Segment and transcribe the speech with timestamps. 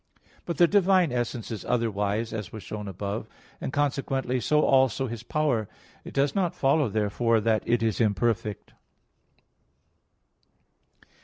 [0.47, 3.29] But the divine essence is otherwise, as was shown above (Q.
[3.29, 3.37] 7, A.
[3.37, 5.67] 1); and consequently so also His power.
[6.03, 8.73] It does not follow, therefore, that it is imperfect.